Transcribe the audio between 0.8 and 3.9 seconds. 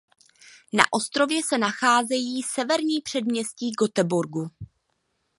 ostrově se nacházejí severní předměstí